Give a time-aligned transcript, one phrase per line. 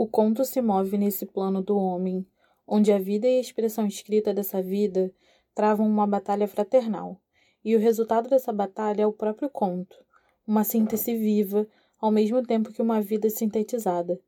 [0.00, 2.24] O conto se move nesse plano do homem,
[2.64, 5.12] onde a vida e a expressão escrita dessa vida
[5.52, 7.20] travam uma batalha fraternal,
[7.64, 9.96] e o resultado dessa batalha é o próprio conto,
[10.46, 11.66] uma síntese viva,
[12.00, 14.20] ao mesmo tempo que uma vida sintetizada,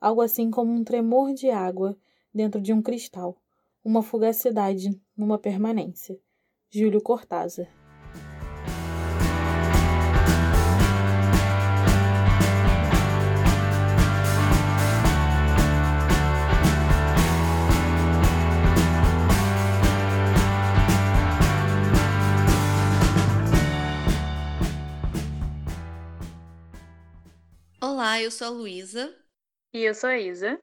[0.00, 1.98] algo assim como um tremor de água
[2.32, 3.36] dentro de um cristal,
[3.84, 6.18] uma fugacidade numa permanência.
[6.70, 7.79] Júlio Cortázar
[28.20, 29.16] Olá, eu sou a Luísa.
[29.72, 30.60] E eu sou a Isa.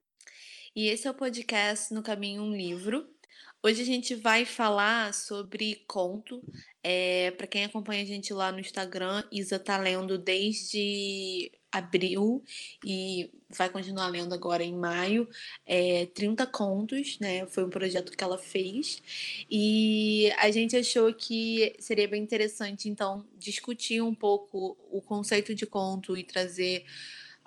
[0.75, 3.09] E esse é o podcast No Caminho Um Livro.
[3.63, 6.39] Hoje a gente vai falar sobre conto.
[6.83, 12.43] É, Para quem acompanha a gente lá no Instagram, Isa tá lendo desde abril
[12.85, 15.27] e vai continuar lendo agora em maio.
[15.65, 17.47] É, 30 contos, né?
[17.47, 19.01] Foi um projeto que ela fez.
[19.49, 25.65] E a gente achou que seria bem interessante, então, discutir um pouco o conceito de
[25.65, 26.85] conto e trazer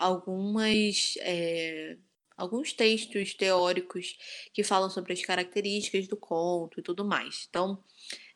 [0.01, 1.15] algumas.
[1.21, 1.97] É,
[2.37, 4.17] alguns textos teóricos
[4.55, 7.47] que falam sobre as características do conto e tudo mais.
[7.51, 7.85] Então,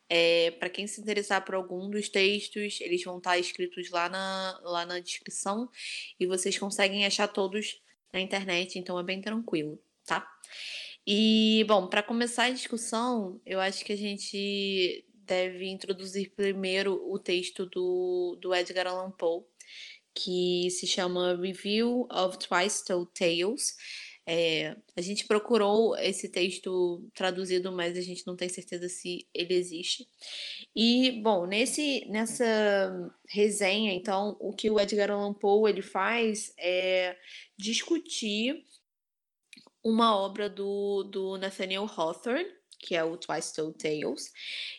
[0.07, 4.59] é, para quem se interessar por algum dos textos, eles vão estar escritos lá na,
[4.63, 5.67] lá na descrição
[6.19, 7.81] e vocês conseguem achar todos
[8.13, 10.25] na internet, então é bem tranquilo, tá?
[11.05, 17.17] E, bom, para começar a discussão, eu acho que a gente deve introduzir primeiro o
[17.19, 19.43] texto do, do Edgar Allan Poe,
[20.15, 23.75] que se chama Review of Twice Told Tales.
[24.27, 29.53] É, a gente procurou esse texto traduzido, mas a gente não tem certeza se ele
[29.53, 30.07] existe.
[30.75, 37.15] E, bom, nesse, nessa resenha, então, o que o Edgar Allan Poe ele faz é
[37.55, 38.65] discutir
[39.83, 42.47] uma obra do, do Nathaniel Hawthorne,
[42.79, 44.31] que é o Twice Told Tales,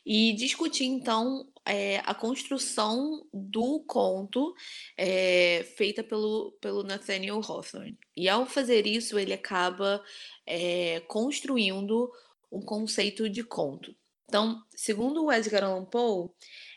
[0.05, 4.55] e discutir então é, a construção do conto
[4.97, 7.99] é, feita pelo, pelo Nathaniel Hawthorne.
[8.17, 10.03] E ao fazer isso, ele acaba
[10.47, 12.11] é, construindo
[12.51, 13.95] um conceito de conto.
[14.29, 16.31] Então, segundo o Edgar Allan Poe,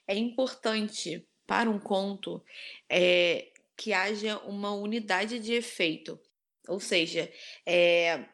[0.07, 2.43] é importante para um conto
[3.75, 6.19] que haja uma unidade de efeito,
[6.67, 7.31] ou seja,
[7.65, 8.25] é,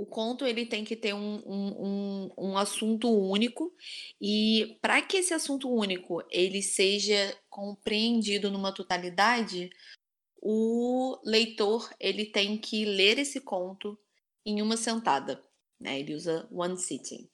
[0.00, 3.70] o conto ele tem que ter um, um, um, um assunto único
[4.18, 9.68] e para que esse assunto único ele seja compreendido numa totalidade,
[10.40, 13.98] o leitor ele tem que ler esse conto
[14.44, 15.44] em uma sentada,
[15.78, 16.00] né?
[16.00, 17.28] Ele usa one sitting.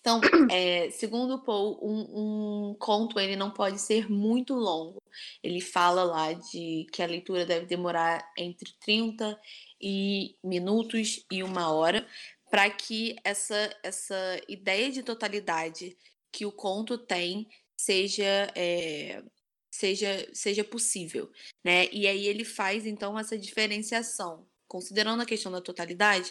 [0.00, 5.00] Então, é, segundo Paul, um, um, conto ele não pode ser muito longo.
[5.42, 9.38] Ele fala lá de que a leitura deve demorar entre 30
[9.84, 12.08] e minutos e uma hora,
[12.50, 15.94] para que essa, essa ideia de totalidade
[16.32, 17.46] que o conto tem
[17.76, 19.22] seja é,
[19.70, 21.30] seja seja possível,
[21.62, 21.86] né?
[21.92, 26.30] E aí ele faz então essa diferenciação, considerando a questão da totalidade,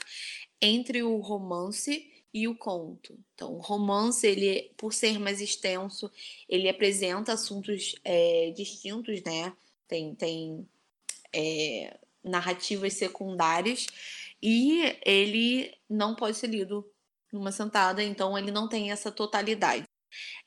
[0.60, 3.20] entre o romance e o conto.
[3.36, 6.10] Então, o romance, ele, por ser mais extenso,
[6.50, 9.56] ele apresenta assuntos é, distintos, né?
[9.88, 10.68] Tem, tem
[11.32, 13.88] é, narrativas secundárias
[14.42, 16.86] e ele não pode ser lido
[17.32, 19.86] numa sentada, então ele não tem essa totalidade.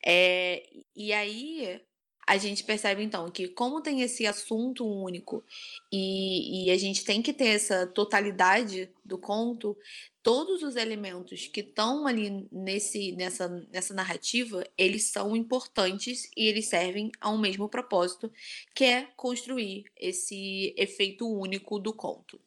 [0.05, 0.63] É,
[0.95, 1.81] e aí
[2.27, 5.45] a gente percebe então que como tem esse assunto único
[5.93, 9.77] e, e, a gente tem que ter essa totalidade do conto,
[10.23, 16.67] todos os elementos que estão ali nesse, nessa, nessa narrativa, eles são importantes e eles
[16.67, 18.33] servem a um mesmo propósito,
[18.75, 22.41] que é construir esse efeito único do conto.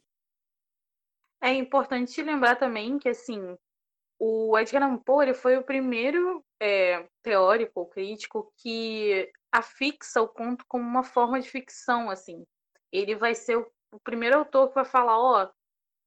[1.41, 3.57] É importante lembrar também que assim
[4.19, 10.83] o Edgar Allan Poe foi o primeiro é, teórico crítico que afixa o conto como
[10.83, 12.43] uma forma de ficção, assim.
[12.91, 15.49] Ele vai ser o, o primeiro autor que vai falar, ó, oh,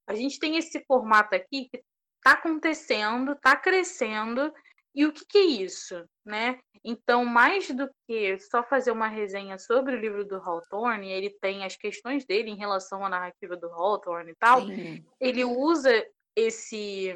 [0.08, 1.82] a gente tem esse formato aqui que
[2.16, 4.52] está acontecendo, está crescendo,
[4.94, 6.58] e o que, que, é isso, né?
[6.84, 11.64] Então, mais do que só fazer uma resenha sobre o livro do Hawthorne, ele tem
[11.64, 15.04] as questões dele em relação à narrativa do Hawthorne e tal, Sim.
[15.20, 15.90] ele usa
[16.36, 17.14] esse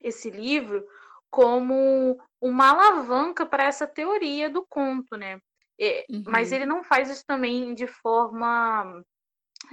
[0.00, 0.86] esse livro
[1.30, 5.40] como uma alavanca para essa teoria do conto, né?
[5.80, 6.24] É, uhum.
[6.26, 9.02] Mas ele não faz isso também de forma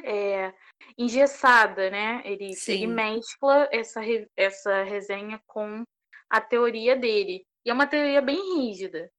[0.06, 0.54] é,
[0.98, 2.22] engessada, né?
[2.24, 4.00] Ele, ele mescla essa,
[4.38, 5.84] essa resenha com
[6.30, 7.46] a teoria dele.
[7.66, 9.12] E é uma teoria bem rígida.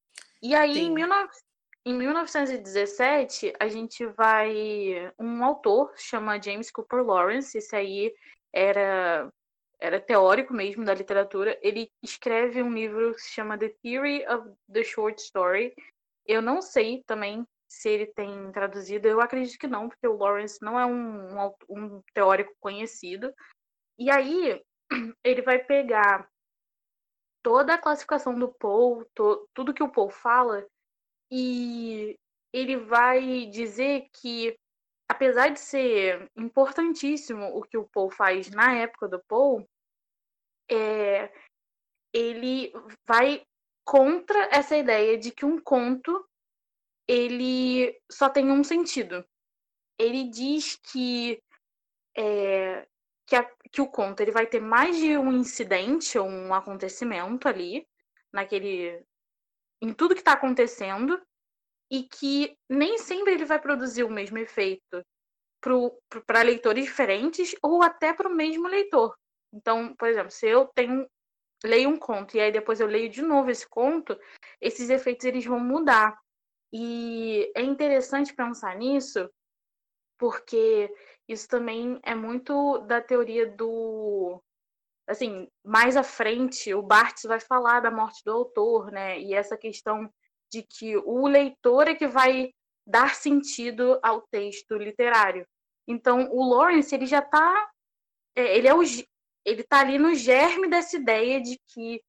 [0.42, 1.28] E aí, em, 19,
[1.84, 5.12] em 1917, a gente vai.
[5.18, 8.12] Um autor chama James Cooper Lawrence, esse aí
[8.50, 9.30] era,
[9.82, 11.58] era teórico mesmo da literatura.
[11.60, 15.74] Ele escreve um livro que se chama The Theory of the Short Story.
[16.24, 20.62] Eu não sei também se ele tem traduzido, eu acredito que não, porque o Lawrence
[20.62, 23.34] não é um, um, um teórico conhecido.
[23.98, 24.62] E aí,
[25.24, 26.28] ele vai pegar
[27.42, 30.64] toda a classificação do Paul, to, tudo que o Paul fala,
[31.30, 32.14] e
[32.52, 34.54] ele vai dizer que,
[35.08, 39.66] apesar de ser importantíssimo o que o Paul faz na época do Paul,
[40.72, 41.32] é,
[42.12, 42.72] ele
[43.06, 43.44] vai
[43.84, 46.26] contra essa ideia de que um conto
[47.08, 49.24] ele só tem um sentido.
[49.98, 51.42] Ele diz que
[52.16, 52.86] é,
[53.26, 57.48] que, a, que, o conto ele vai ter mais de um incidente ou um acontecimento
[57.48, 57.86] ali
[58.32, 59.04] naquele
[59.80, 61.20] em tudo que está acontecendo
[61.90, 65.04] e que nem sempre ele vai produzir o mesmo efeito
[66.26, 69.14] para leitores diferentes ou até para o mesmo leitor.
[69.52, 71.06] Então, por exemplo, se eu tenho
[71.64, 74.18] leio um conto e aí depois eu leio de novo esse conto,
[74.60, 76.18] esses efeitos eles vão mudar.
[76.72, 79.30] E é interessante pensar nisso,
[80.18, 80.92] porque
[81.28, 84.42] isso também é muito da teoria do
[85.06, 89.18] assim, mais à frente, o Barthes vai falar da morte do autor, né?
[89.20, 90.08] E essa questão
[90.50, 92.50] de que o leitor é que vai
[92.86, 95.46] dar sentido ao texto literário.
[95.86, 97.70] Então, o Lawrence, ele já está
[98.36, 98.82] é, ele é o
[99.44, 102.02] ele tá ali no germe dessa ideia de que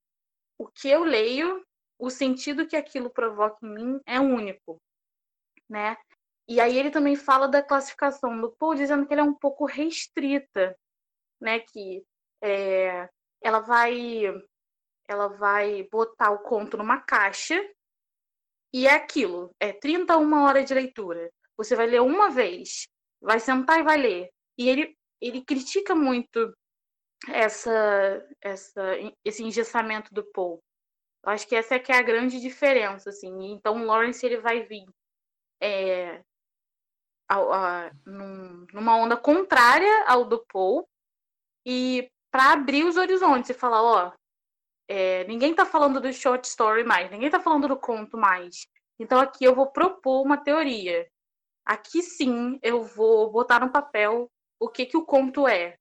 [0.58, 1.66] o que eu leio,
[1.98, 4.82] o sentido que aquilo provoca em mim é único,
[5.70, 5.98] né?
[6.48, 9.66] E aí ele também fala da classificação do Poe, dizendo que ele é um pouco
[9.66, 10.78] restrita,
[11.40, 11.60] né?
[11.60, 12.04] Que
[12.42, 13.10] é,
[13.42, 14.24] ela vai
[15.08, 17.62] ela vai botar o conto numa caixa
[18.74, 21.32] e é aquilo, é 31 horas de leitura.
[21.56, 22.88] Você vai ler uma vez,
[23.22, 24.30] vai sentar e vai ler.
[24.58, 26.54] E ele, ele critica muito
[27.30, 28.84] essa, essa,
[29.24, 30.60] esse engessamento do Poe.
[31.26, 33.54] Eu acho que essa é que é a grande diferença, assim.
[33.54, 34.86] Então, o Lawrence ele vai vir
[35.62, 36.22] é,
[37.30, 40.84] a, a, num, numa onda contrária ao do Poe
[41.66, 44.12] e para abrir os horizontes e falar, ó,
[44.88, 48.68] é, ninguém está falando do short story mais, ninguém está falando do conto mais.
[49.00, 51.08] Então aqui eu vou propor uma teoria.
[51.66, 54.30] Aqui sim eu vou botar no papel
[54.60, 55.78] o que, que o conto é.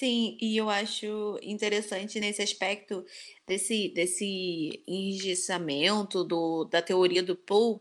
[0.00, 3.04] Sim, e eu acho interessante nesse aspecto
[3.46, 7.78] desse, desse engessamento do, da teoria do Poe,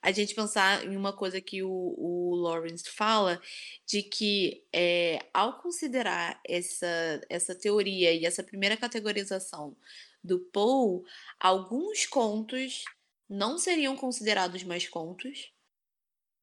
[0.00, 3.38] a gente pensar em uma coisa que o, o Lawrence fala,
[3.86, 9.76] de que é, ao considerar essa, essa teoria e essa primeira categorização
[10.24, 11.02] do Poe,
[11.38, 12.82] alguns contos
[13.28, 15.52] não seriam considerados mais contos,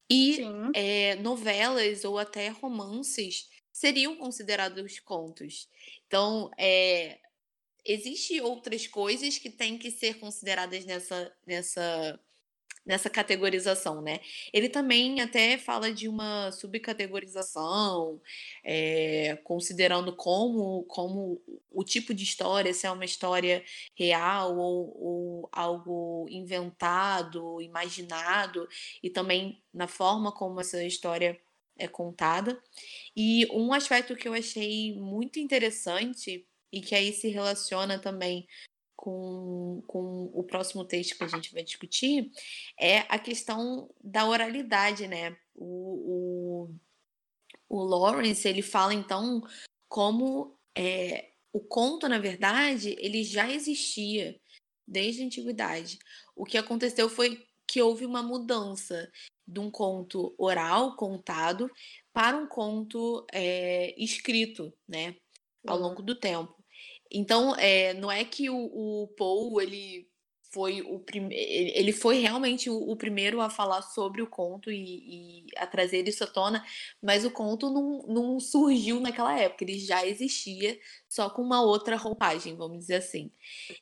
[0.08, 0.40] e
[0.76, 5.68] é, novelas ou até romances seriam considerados contos.
[6.08, 7.20] Então, é,
[7.84, 12.18] existe outras coisas que têm que ser consideradas nessa, nessa
[12.86, 14.20] nessa categorização, né?
[14.54, 18.22] Ele também até fala de uma subcategorização,
[18.64, 21.42] é, considerando como, como
[21.72, 23.64] o tipo de história, se é uma história
[23.98, 28.68] real ou, ou algo inventado, imaginado,
[29.02, 31.42] e também na forma como essa história
[31.78, 32.62] é contada.
[33.16, 38.48] E um aspecto que eu achei muito interessante e que aí se relaciona também
[38.96, 42.32] com, com o próximo texto que a gente vai discutir
[42.80, 45.38] é a questão da oralidade, né?
[45.54, 46.70] O,
[47.70, 49.42] o, o Lawrence ele fala então
[49.88, 54.40] como é, o conto, na verdade, ele já existia
[54.88, 56.00] desde a antiguidade.
[56.36, 59.12] O que aconteceu foi que houve uma mudança
[59.48, 61.70] de um conto oral contado
[62.14, 65.16] para um conto é, escrito, né,
[65.68, 66.56] ao longo do tempo.
[67.12, 70.08] Então, é, não é que o, o Paul ele
[70.56, 71.36] foi o primeiro,
[71.76, 76.08] ele foi realmente o, o, primeiro a falar sobre o conto e, e, a trazer
[76.08, 76.66] isso à tona,
[77.04, 81.98] mas o conto não, não surgiu naquela época, ele já existia, só com uma outra
[81.98, 83.30] roupagem, vamos dizer assim.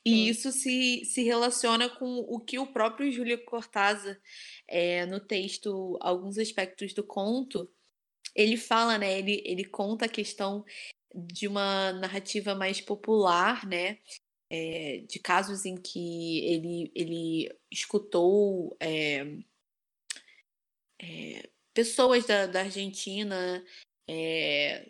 [0.04, 4.20] E isso se, se relaciona com o que o próprio Júlio Cortázar,
[4.66, 7.70] é, no texto, alguns aspectos do conto,
[8.34, 9.16] ele fala, né?
[9.16, 10.64] Ele, ele conta a questão
[11.14, 13.98] de uma narrativa mais popular, né?
[14.56, 19.26] É, de casos em que ele, ele escutou é,
[21.02, 23.64] é, pessoas da, da Argentina,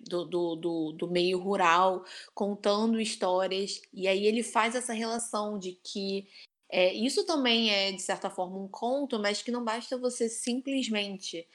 [0.06, 2.04] do, do, do, do, meio rural,
[2.34, 6.28] contando histórias, e aí ele faz essa relação de que
[6.70, 11.48] isso também é, de certa forma, um conto, mas que não basta você simplesmente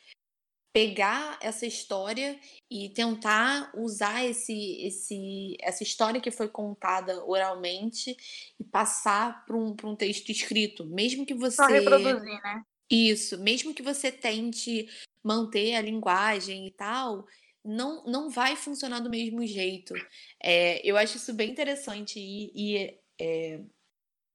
[0.73, 8.15] pegar essa história e tentar usar esse, esse, essa história que foi contada oralmente
[8.59, 10.85] e passar para um, um texto escrito.
[10.85, 11.55] Mesmo que você.
[11.55, 12.63] Só reproduzir, né?
[12.91, 14.88] Isso, mesmo que você tente
[15.23, 17.27] manter a linguagem e tal,
[17.63, 19.93] não, não vai funcionar do mesmo jeito.
[20.41, 23.61] É, eu acho isso bem interessante e, e é,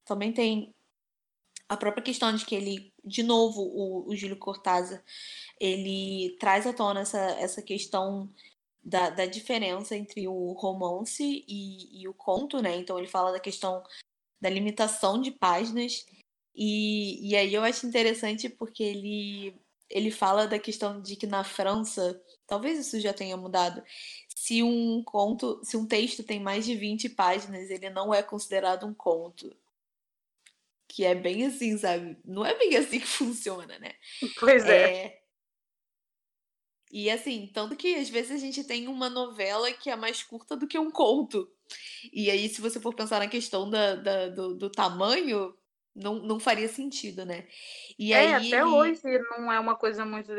[0.05, 0.73] também tem
[1.69, 5.03] a própria questão de que ele, de novo, o, o Júlio Cortázar,
[5.61, 8.31] ele traz à tona essa, essa questão
[8.83, 12.77] da, da diferença entre o romance e, e o conto, né?
[12.77, 13.83] Então ele fala da questão
[14.41, 16.05] da limitação de páginas.
[16.55, 19.55] E, e aí eu acho interessante porque ele,
[19.91, 23.83] ele fala da questão de que na França, talvez isso já tenha mudado,
[24.29, 28.87] se um conto, se um texto tem mais de 20 páginas, ele não é considerado
[28.87, 29.55] um conto
[30.89, 32.17] que é bem assim, sabe?
[32.25, 33.93] Não é bem assim que funciona, né?
[34.39, 35.07] Pois é.
[35.07, 35.25] é.
[36.91, 40.57] E assim, tanto que às vezes a gente tem uma novela que é mais curta
[40.57, 41.51] do que um conto.
[42.13, 45.53] E aí, se você for pensar na questão da, da do, do, tamanho,
[45.93, 47.49] não, não faria sentido, né?
[47.99, 48.63] E é, aí, até ele...
[48.63, 50.33] hoje não é uma coisa muito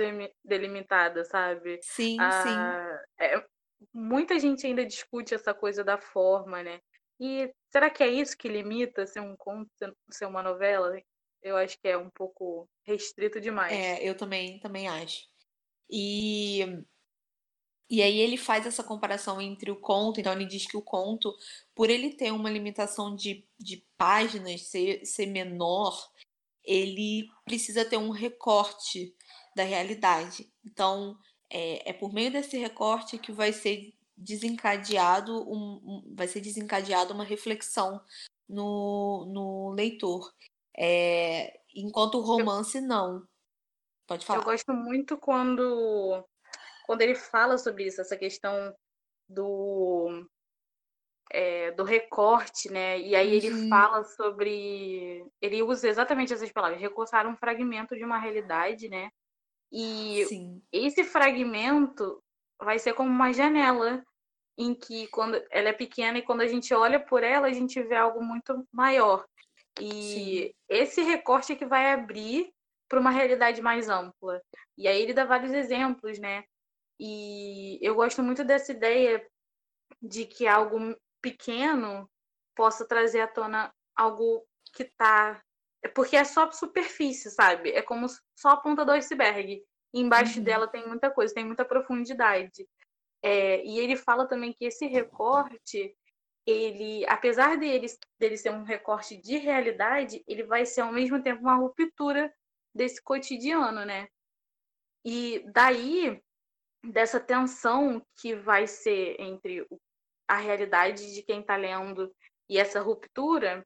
[0.46, 1.78] delimitada, sabe?
[1.82, 3.24] Sim, ah, sim.
[3.26, 3.46] É,
[3.94, 6.80] muita gente ainda discute essa coisa da forma, né?
[7.20, 9.70] E será que é isso que limita ser um conto,
[10.10, 10.98] ser uma novela?
[11.44, 13.74] Eu acho que é um pouco restrito demais.
[13.74, 15.28] É, eu também, também acho.
[15.92, 16.62] E,
[17.90, 21.36] e aí ele faz essa comparação entre o conto, então ele diz que o conto,
[21.76, 25.94] por ele ter uma limitação de, de páginas, ser, ser menor,
[26.64, 29.14] ele precisa ter um recorte
[29.54, 30.50] da realidade.
[30.64, 36.42] Então, é, é por meio desse recorte que vai ser desencadeado um, um, vai ser
[36.42, 38.02] desencadeada uma reflexão
[38.48, 40.34] no, no leitor.
[40.78, 43.28] É, enquanto o romance não.
[44.08, 44.40] Pode falar.
[44.40, 46.24] Eu gosto muito quando
[46.86, 48.74] quando ele fala sobre isso, essa questão
[49.28, 50.28] do
[51.32, 53.00] é, do recorte, né?
[53.00, 53.70] E aí ele uhum.
[53.70, 55.26] fala sobre.
[55.42, 59.10] Ele usa exatamente essas palavras, recortar um fragmento de uma realidade, né?
[59.72, 60.62] E Sim.
[60.72, 62.24] esse fragmento
[62.66, 64.04] vai ser como uma janela
[64.58, 67.82] em que quando ela é pequena e quando a gente olha por ela, a gente
[67.84, 69.26] vê algo muito maior.
[69.80, 70.54] E Sim.
[70.70, 72.52] esse recorte é que vai abrir
[72.90, 74.42] para uma realidade mais ampla.
[74.78, 76.44] E aí ele dá vários exemplos, né?
[77.00, 79.26] E eu gosto muito dessa ideia
[80.02, 82.10] de que algo pequeno
[82.56, 85.42] possa trazer à tona algo que está
[85.94, 87.72] porque é só superfície, sabe?
[87.72, 89.64] É como só a ponta do iceberg.
[89.96, 90.44] Embaixo uhum.
[90.44, 92.68] dela tem muita coisa, tem muita profundidade.
[93.24, 95.96] É, e ele fala também que esse recorte,
[96.46, 97.88] ele, apesar dele,
[98.20, 102.32] dele ser um recorte de realidade, ele vai ser ao mesmo tempo uma ruptura
[102.74, 104.10] desse cotidiano, né?
[105.06, 106.22] E daí,
[106.84, 109.66] dessa tensão que vai ser entre
[110.28, 112.14] a realidade de quem está lendo
[112.50, 113.66] e essa ruptura,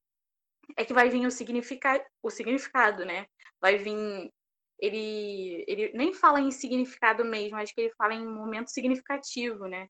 [0.77, 3.25] é que vai vir o significado, o significado, né?
[3.59, 4.31] Vai vir
[4.79, 9.87] ele, ele nem fala em significado mesmo, acho que ele fala em momento significativo, né?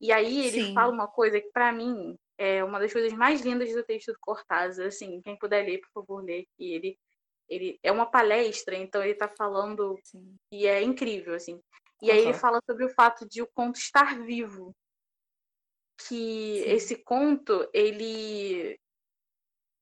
[0.00, 0.74] E aí ele Sim.
[0.74, 4.18] fala uma coisa que para mim é uma das coisas mais lindas do texto do
[4.20, 6.98] Cortázar, assim, quem puder ler, por favor, lê, que ele
[7.48, 10.36] ele é uma palestra, então ele está falando Sim.
[10.50, 11.60] e é incrível, assim.
[12.00, 12.12] E uhum.
[12.12, 14.74] aí ele fala sobre o fato de o conto estar vivo,
[15.98, 16.70] que Sim.
[16.70, 18.78] esse conto ele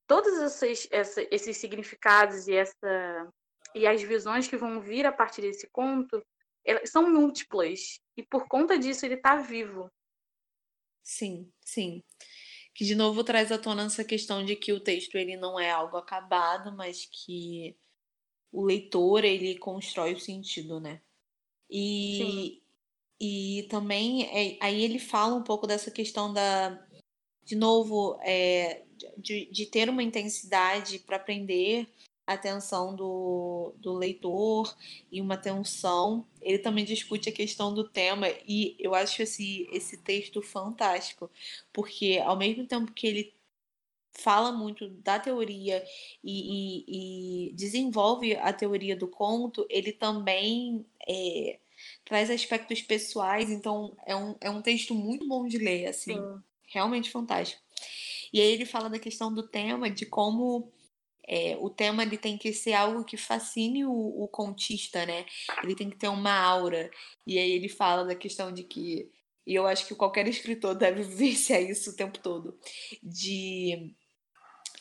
[0.06, 3.32] todos esses, essa, esses significados e essa
[3.74, 6.24] e as visões que vão vir a partir desse conto
[6.84, 9.90] são múltiplas e por conta disso ele está vivo.
[11.02, 12.02] Sim, sim.
[12.74, 15.70] Que de novo traz à tona essa questão de que o texto ele não é
[15.70, 17.76] algo acabado, mas que
[18.52, 21.00] o leitor ele constrói o sentido, né?
[21.68, 22.62] E, sim.
[23.20, 26.86] e também é, aí ele fala um pouco dessa questão da
[27.44, 28.84] de novo é,
[29.16, 31.88] de, de ter uma intensidade para aprender
[32.34, 34.74] atenção do, do leitor
[35.10, 36.26] e uma atenção.
[36.40, 41.30] Ele também discute a questão do tema e eu acho esse, esse texto fantástico,
[41.72, 43.34] porque ao mesmo tempo que ele
[44.12, 45.84] fala muito da teoria
[46.22, 51.58] e, e, e desenvolve a teoria do conto, ele também é,
[52.04, 56.42] traz aspectos pessoais, então é um, é um texto muito bom de ler, assim, Sim.
[56.68, 57.62] realmente fantástico.
[58.32, 60.70] E aí ele fala da questão do tema, de como
[61.32, 65.24] é, o tema ele tem que ser algo que fascine o, o, contista, né?
[65.62, 66.90] Ele tem que ter uma aura.
[67.24, 69.08] E aí ele fala da questão de que,
[69.46, 72.58] e eu acho que qualquer escritor deve vivenciar isso o tempo todo,
[73.00, 73.94] de,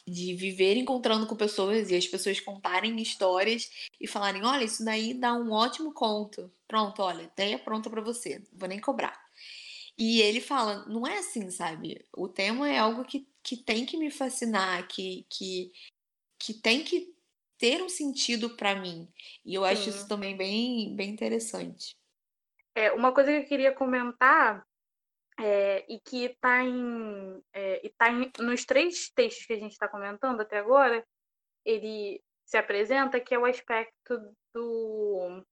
[0.07, 3.69] de viver encontrando com pessoas e as pessoas contarem histórias
[4.01, 6.51] e falarem: olha, isso daí dá um ótimo conto.
[6.67, 9.21] Pronto, olha, ideia pronta para você, vou nem cobrar.
[9.95, 12.03] E ele fala: não é assim, sabe?
[12.11, 15.71] O tema é algo que, que tem que me fascinar, que, que,
[16.39, 17.13] que tem que
[17.57, 19.07] ter um sentido para mim.
[19.45, 19.89] E eu acho Sim.
[19.89, 21.95] isso também bem, bem interessante.
[22.73, 24.65] É, uma coisa que eu queria comentar
[25.37, 29.87] é, e que está em, é, tá em, nos três textos que a gente está
[29.87, 31.05] comentando até agora,
[31.65, 35.43] ele se apresenta que é o aspecto do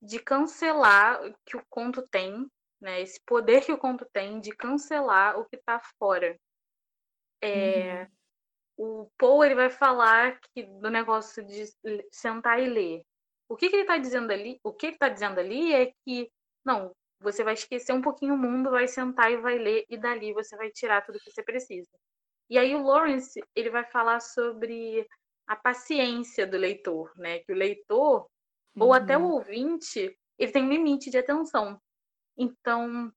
[0.00, 2.46] de cancelar que o conto tem,
[2.78, 3.00] né?
[3.00, 6.38] Esse poder que o conto tem de cancelar o que está fora.
[7.40, 8.08] É, uhum.
[8.76, 11.64] O Paul ele vai falar que do negócio de
[12.10, 13.02] sentar e ler.
[13.48, 14.58] O que, que ele está dizendo ali?
[14.64, 16.30] O que ele está dizendo ali é que
[16.64, 20.32] não, você vai esquecer um pouquinho o mundo, vai sentar e vai ler, e dali
[20.32, 21.90] você vai tirar tudo que você precisa.
[22.50, 25.06] E aí o Lawrence, ele vai falar sobre
[25.46, 27.40] a paciência do leitor, né?
[27.40, 28.26] Que o leitor,
[28.76, 28.86] uhum.
[28.86, 29.32] ou até o uhum.
[29.32, 31.80] ouvinte, ele tem um limite de atenção.
[32.36, 33.12] Então,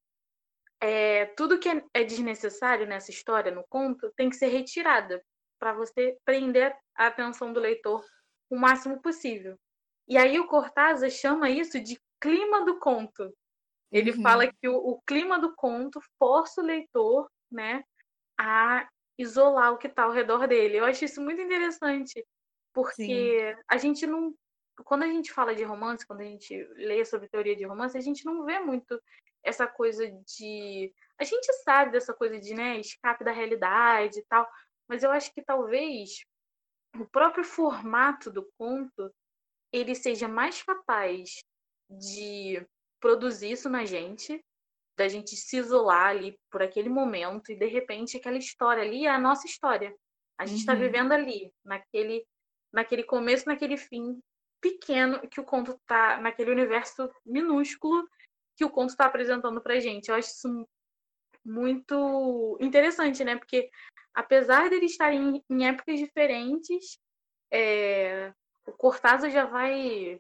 [0.80, 5.22] é, tudo que é, é desnecessário nessa história, no conto, tem que ser retirada
[5.60, 8.04] para você prender a atenção do leitor
[8.50, 9.58] o máximo possível.
[10.08, 13.34] E aí o Cortázar chama isso de clima do conto.
[13.92, 14.22] Ele uhum.
[14.22, 17.84] fala que o, o, clima do conto força o leitor, né,
[18.38, 18.88] a
[19.18, 20.78] isolar o que está ao redor dele.
[20.78, 22.26] Eu acho isso muito interessante,
[22.74, 23.64] porque Sim.
[23.68, 24.34] a gente não,
[24.84, 28.02] quando a gente fala de romance, quando a gente lê sobre teoria de romance, a
[28.02, 29.02] gente não vê muito
[29.44, 34.48] essa coisa de, a gente sabe dessa coisa de, né, escape da realidade e tal,
[34.88, 36.26] mas eu acho que talvez
[36.98, 39.14] o próprio formato do conto
[39.72, 41.44] ele seja mais capaz
[41.90, 42.66] de
[43.00, 44.44] produzir isso na gente,
[44.98, 49.10] da gente se isolar ali por aquele momento e de repente aquela história ali é
[49.10, 49.96] a nossa história.
[50.38, 50.80] A gente está uhum.
[50.80, 52.26] vivendo ali, naquele,
[52.72, 54.20] naquele começo, naquele fim
[54.62, 58.08] pequeno que o conto está, naquele universo minúsculo
[58.56, 60.10] que o conto está apresentando para gente.
[60.10, 60.68] Eu acho isso
[61.46, 63.36] muito interessante, né?
[63.36, 63.70] Porque
[64.18, 66.98] apesar de eles estarem em, em épocas diferentes,
[67.54, 68.34] é,
[68.66, 70.20] o Cortázar já vai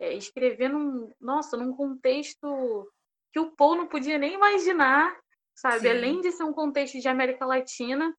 [0.00, 2.92] é, escrever num, nossa, num contexto
[3.32, 5.16] que o Paul não podia nem imaginar,
[5.54, 5.82] sabe?
[5.82, 5.88] Sim.
[5.90, 8.12] Além de ser um contexto de América Latina,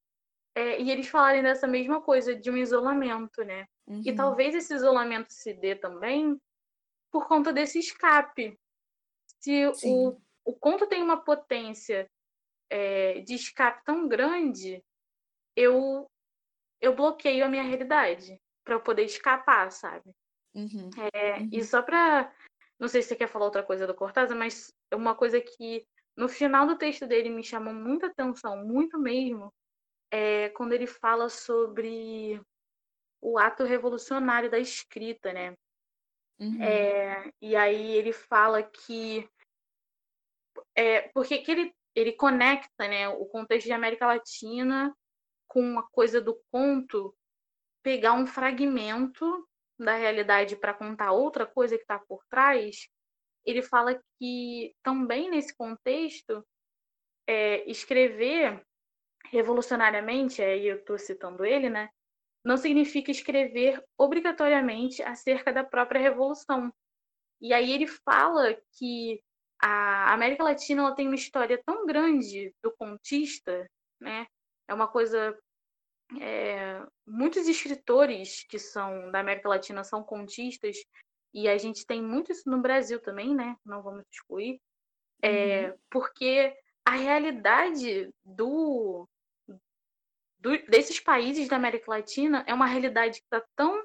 [0.55, 3.67] é, e eles falarem dessa mesma coisa, de um isolamento, né?
[3.85, 4.01] Uhum.
[4.05, 6.39] E talvez esse isolamento se dê também
[7.11, 8.57] por conta desse escape.
[9.41, 12.09] Se o, o conto tem uma potência
[12.69, 14.81] é, de escape tão grande,
[15.57, 16.07] eu,
[16.79, 20.13] eu bloqueio a minha realidade para eu poder escapar, sabe?
[20.53, 20.91] Uhum.
[21.11, 21.49] É, uhum.
[21.51, 22.31] E só para.
[22.79, 25.83] Não sei se você quer falar outra coisa do Cortázar, mas uma coisa que
[26.15, 29.51] no final do texto dele me chamou muita atenção, muito mesmo,
[30.11, 32.39] é quando ele fala sobre
[33.19, 35.55] o ato revolucionário da escrita, né?
[36.39, 36.61] Uhum.
[36.61, 39.27] É, e aí ele fala que.
[40.75, 44.95] É, porque que ele, ele conecta né, o contexto de América Latina
[45.57, 47.17] com coisa do conto
[47.81, 49.47] pegar um fragmento
[49.79, 52.87] da realidade para contar outra coisa que está por trás,
[53.43, 56.45] ele fala que também nesse contexto,
[57.25, 58.63] é, escrever
[59.31, 61.89] revolucionariamente, aí eu estou citando ele, né?
[62.45, 66.71] Não significa escrever obrigatoriamente acerca da própria revolução.
[67.41, 69.19] E aí ele fala que
[69.59, 73.67] a América Latina ela tem uma história tão grande do contista,
[73.99, 74.27] né?
[74.67, 75.35] É uma coisa
[76.19, 80.77] é, muitos escritores que são da América Latina são contistas,
[81.33, 83.55] e a gente tem muito isso no Brasil também, né?
[83.65, 84.59] Não vamos excluir,
[85.21, 85.77] é, uhum.
[85.89, 89.07] porque a realidade do,
[90.39, 93.83] do, desses países da América Latina é uma realidade que está tão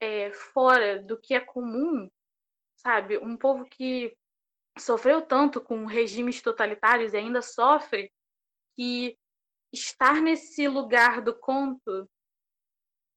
[0.00, 2.10] é, fora do que é comum,
[2.76, 3.18] sabe?
[3.18, 4.12] Um povo que
[4.78, 8.10] sofreu tanto com regimes totalitários e ainda sofre,
[8.74, 9.16] que
[9.72, 12.08] estar nesse lugar do conto,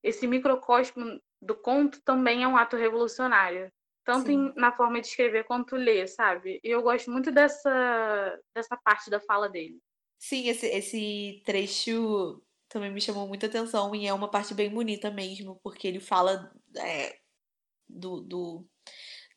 [0.02, 3.72] esse microcosmo do conto também é um ato revolucionário,
[4.04, 6.60] tanto em, na forma de escrever quanto ler, sabe?
[6.64, 9.80] E eu gosto muito dessa dessa parte da fala dele.
[10.18, 15.12] Sim, esse, esse trecho também me chamou muita atenção e é uma parte bem bonita
[15.12, 17.20] mesmo, porque ele fala é,
[17.88, 18.66] do, do,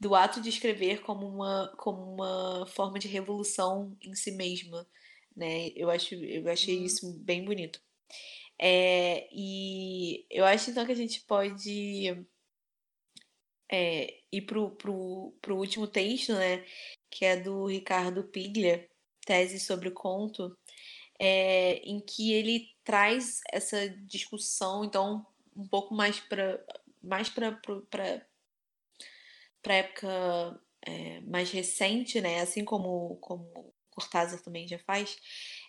[0.01, 4.87] do ato de escrever como uma, como uma forma de revolução em si mesma
[5.39, 5.69] né?
[5.77, 6.85] Eu acho, eu achei uhum.
[6.85, 7.81] isso bem bonito.
[8.61, 12.27] É, e eu acho então que a gente pode
[13.71, 16.65] é, ir pro, pro, pro último texto, né?
[17.11, 18.89] Que é do Ricardo Piglia,
[19.25, 20.57] tese sobre o conto,
[21.19, 26.65] é, em que ele traz essa discussão, então, um pouco mais para
[27.03, 28.27] mais para para
[29.75, 32.41] época é, mais recente, né?
[32.41, 35.17] Assim como como Cortázar também já faz.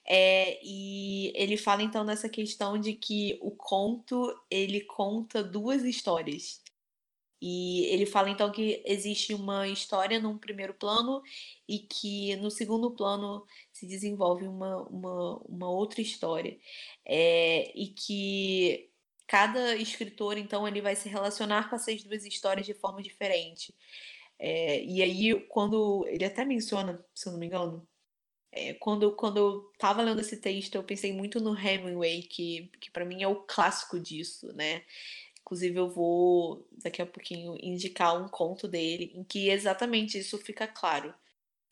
[0.07, 6.61] É, e ele fala então nessa questão de que o conto ele conta duas histórias.
[7.41, 11.21] E ele fala então que existe uma história num primeiro plano
[11.67, 16.59] e que no segundo plano se desenvolve uma, uma, uma outra história.
[17.05, 18.89] É, e que
[19.27, 23.73] cada escritor então ele vai se relacionar com essas duas histórias de forma diferente.
[24.39, 27.85] É, e aí, quando ele até menciona, se eu não me engano,
[28.51, 32.89] é, quando, quando eu tava lendo esse texto, eu pensei muito no Hemingway, que, que
[32.91, 34.83] para mim é o clássico disso, né?
[35.41, 40.67] Inclusive, eu vou daqui a pouquinho indicar um conto dele em que exatamente isso fica
[40.67, 41.13] claro.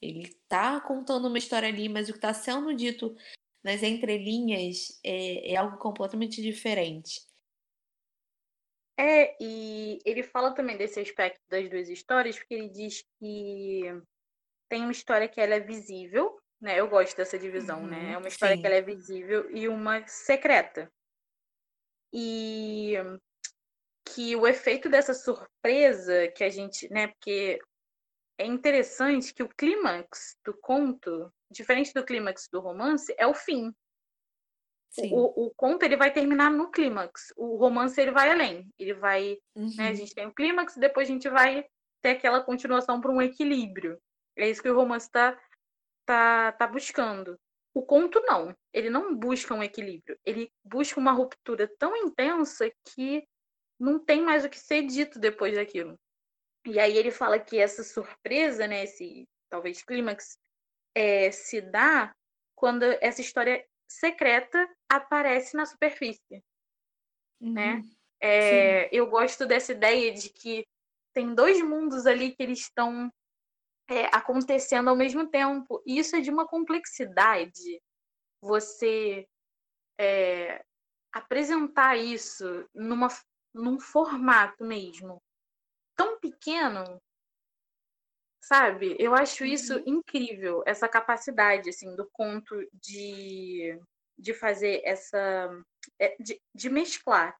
[0.01, 3.15] Ele tá contando uma história ali, mas o que está sendo dito
[3.63, 7.21] nas entrelinhas é, é algo completamente diferente.
[8.99, 13.83] É, e ele fala também desse aspecto das duas histórias, porque ele diz que
[14.67, 16.79] tem uma história que ela é visível, né?
[16.79, 18.13] Eu gosto dessa divisão, uhum, né?
[18.13, 18.61] É uma história sim.
[18.61, 20.91] que ela é visível e uma secreta.
[22.13, 22.95] E
[24.05, 27.07] que o efeito dessa surpresa que a gente, né?
[27.07, 27.59] Porque
[28.37, 33.73] é interessante que o clímax do conto, diferente do clímax do romance, é o fim.
[34.99, 37.31] O, o, conto ele vai terminar no clímax.
[37.35, 38.67] O romance ele vai além.
[38.79, 39.69] Ele vai, uhum.
[39.75, 39.95] né, a uhum.
[39.95, 41.65] gente tem o clímax, depois a gente vai
[42.01, 43.99] ter aquela continuação para um equilíbrio.
[44.35, 45.37] É isso que o romance está
[46.07, 47.37] tá, tá buscando.
[47.75, 48.55] O conto não.
[48.73, 50.17] Ele não busca um equilíbrio.
[50.25, 53.27] Ele busca uma ruptura tão intensa que
[53.79, 55.99] não tem mais o que ser dito depois daquilo.
[56.65, 60.39] E aí ele fala que essa surpresa, né, esse talvez clímax,
[60.95, 62.15] é, se dá
[62.55, 66.43] quando essa história secreta aparece na superfície,
[67.39, 67.41] né?
[67.41, 67.53] uhum.
[67.53, 67.83] né?
[68.19, 70.65] É, eu gosto dessa ideia de que
[71.13, 73.11] tem dois mundos ali que eles estão
[73.89, 75.81] é, acontecendo ao mesmo tempo.
[75.85, 77.81] E isso é de uma complexidade.
[78.41, 79.27] Você
[79.99, 80.63] é,
[81.11, 83.07] apresentar isso numa,
[83.53, 85.21] num formato mesmo
[85.95, 87.01] tão pequeno,
[88.43, 88.95] sabe?
[88.99, 89.83] Eu acho isso uhum.
[89.87, 93.77] incrível, essa capacidade assim do conto de,
[94.17, 95.49] de fazer essa
[95.99, 97.35] é, de, de mesclar.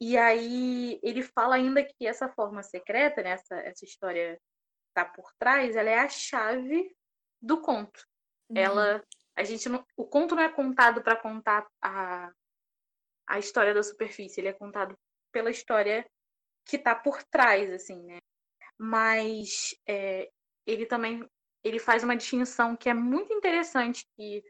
[0.00, 4.38] E aí ele fala ainda que essa forma secreta, né, essa, essa história
[4.96, 6.96] está por trás, ela é a chave
[7.40, 8.06] do conto.
[8.48, 8.56] Uhum.
[8.56, 9.04] Ela,
[9.36, 12.32] a gente não, o conto não é contado para contar a,
[13.28, 14.96] a história da superfície, ele é contado
[15.30, 16.08] pela história
[16.64, 18.18] que está por trás, assim, né?
[18.78, 20.30] Mas é,
[20.66, 21.28] ele também
[21.62, 24.42] ele faz uma distinção que é muito interessante que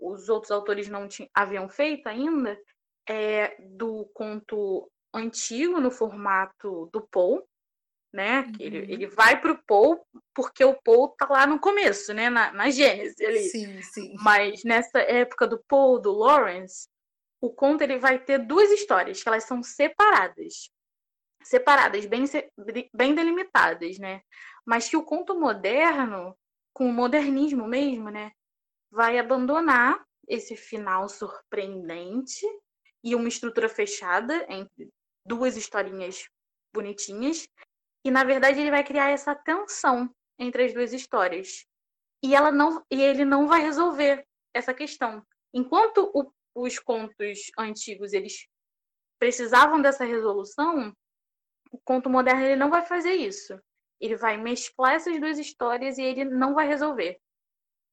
[0.00, 2.58] os outros autores não tinham, haviam feito ainda,
[3.06, 7.42] é do conto antigo no formato do Poe,
[8.12, 8.40] né?
[8.40, 8.52] Uhum.
[8.58, 12.28] Ele, ele vai para o Paul porque o Paul tá lá no começo, né?
[12.28, 13.44] Na, na Gênesis ali.
[13.44, 14.14] Sim, sim.
[14.20, 16.88] Mas nessa época do Paul, do Lawrence,
[17.40, 20.70] o conto ele vai ter duas histórias que elas são separadas.
[21.42, 22.24] Separadas, bem,
[22.94, 24.22] bem delimitadas, né?
[24.64, 26.36] Mas que o conto moderno,
[26.72, 28.30] com o modernismo mesmo, né?
[28.90, 32.46] Vai abandonar esse final surpreendente
[33.02, 34.88] e uma estrutura fechada entre
[35.26, 36.28] duas historinhas
[36.72, 37.46] bonitinhas
[38.04, 41.66] e na verdade ele vai criar essa tensão entre as duas histórias.
[42.22, 45.24] E ela não e ele não vai resolver essa questão.
[45.52, 48.46] Enquanto o, os contos antigos eles
[49.18, 50.94] precisavam dessa resolução,
[51.70, 53.58] o conto moderno ele não vai fazer isso.
[54.00, 57.20] Ele vai mesclar essas duas histórias e ele não vai resolver.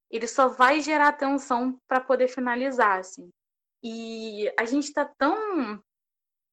[0.09, 3.29] Ele só vai gerar tensão para poder finalizar, assim.
[3.83, 5.81] E a gente está tão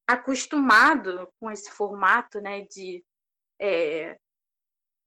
[0.06, 3.02] acostumado com esse formato, né, de
[3.60, 4.18] é,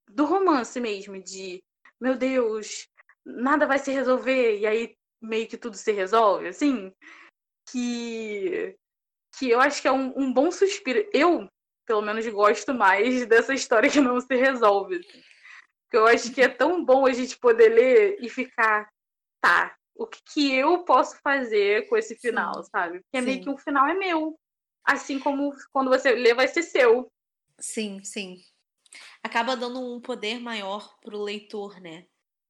[0.08, 1.62] do romance mesmo, de
[2.00, 2.88] meu Deus,
[3.24, 6.92] nada vai se resolver, e aí meio que tudo se resolve, assim,
[7.70, 8.76] que,
[9.38, 11.08] que eu acho que é um, um bom suspiro.
[11.12, 11.48] Eu,
[11.86, 14.96] pelo menos, gosto mais dessa história que não se resolve.
[14.96, 15.22] Assim.
[15.84, 18.88] Porque eu acho que é tão bom a gente poder ler e ficar,
[19.40, 22.70] tá, o que, que eu posso fazer com esse final, Sim.
[22.70, 23.00] sabe?
[23.00, 24.38] Porque é meio que o um final é meu.
[24.84, 27.12] Assim como quando você lê, vai ser seu.
[27.60, 28.36] Sim, sim.
[29.22, 32.06] Acaba dando um poder maior para o leitor, né?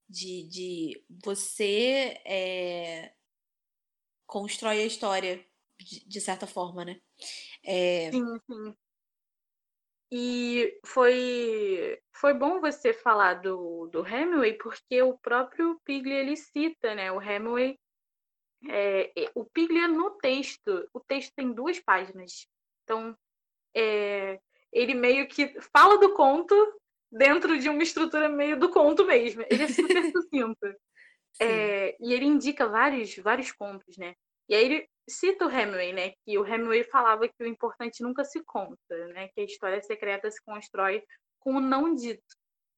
[0.08, 3.12] De, de você é,
[4.26, 5.44] constrói a história
[5.78, 7.00] de, de certa forma, né?
[7.64, 8.10] É...
[8.10, 8.76] Sim, sim.
[10.12, 16.94] E foi, foi bom você falar do, do Hemingway, porque o próprio Pigli ele cita,
[16.96, 17.12] né?
[17.12, 17.78] O Hemingway
[18.68, 22.46] É, o Piglia no texto, o texto tem duas páginas.
[22.84, 23.16] Então,
[23.74, 24.38] é,
[24.72, 26.54] ele meio que fala do conto
[27.10, 29.44] dentro de uma estrutura meio do conto mesmo.
[29.50, 30.74] Ele é super sucinto.
[31.40, 34.14] É, e ele indica vários, vários contos, né?
[34.48, 36.12] E aí ele cita o Hemingway, né?
[36.24, 39.28] Que o Hemingway falava que o importante nunca se conta, né?
[39.28, 41.02] Que a história secreta se constrói
[41.38, 42.22] com o não dito,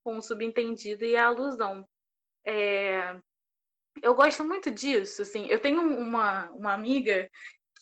[0.05, 1.87] com o subentendido e a alusão.
[2.47, 3.17] É...
[4.03, 5.47] Eu gosto muito disso, assim.
[5.47, 7.29] Eu tenho uma, uma amiga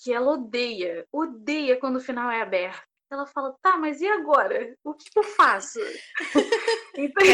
[0.03, 2.90] que ela odeia, odeia quando o final é aberto.
[3.11, 4.77] Ela fala, tá, mas e agora?
[4.85, 5.81] O que eu faço?
[6.97, 7.25] então,